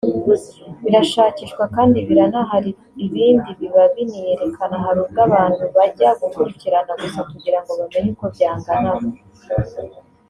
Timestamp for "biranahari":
2.07-2.71